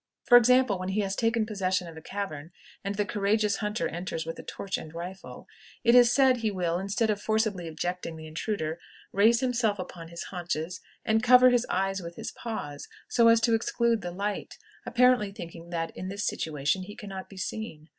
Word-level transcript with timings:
For 0.23 0.35
example, 0.35 0.79
when 0.79 0.89
he 0.89 1.01
has 1.01 1.15
taken 1.15 1.45
possession 1.45 1.87
of 1.87 1.95
a 1.95 2.01
cavern, 2.01 2.49
and 2.83 2.95
the 2.95 3.05
courageous 3.05 3.57
hunter 3.57 3.87
enters 3.87 4.25
with 4.25 4.39
a 4.39 4.41
torch 4.43 4.75
and 4.79 4.91
rifle, 4.95 5.47
it 5.83 5.93
is 5.93 6.11
said 6.11 6.37
he 6.37 6.49
will, 6.49 6.79
instead 6.79 7.11
of 7.11 7.21
forcibly 7.21 7.67
ejecting 7.67 8.15
the 8.15 8.25
intruder, 8.25 8.79
raise 9.13 9.41
himself 9.41 9.77
upon 9.77 10.07
his 10.07 10.23
haunches 10.23 10.81
and 11.05 11.21
cover 11.21 11.51
his 11.51 11.67
eyes 11.69 12.01
with 12.01 12.15
his 12.15 12.31
paws, 12.31 12.87
so 13.09 13.27
as 13.27 13.39
to 13.41 13.53
exclude 13.53 14.01
the 14.01 14.09
light, 14.09 14.57
apparently 14.87 15.31
thinking 15.31 15.69
that 15.69 15.95
in 15.95 16.07
this 16.09 16.25
situation 16.25 16.81
he 16.81 16.95
can 16.95 17.09
not 17.09 17.29
be 17.29 17.37
seen. 17.37 17.87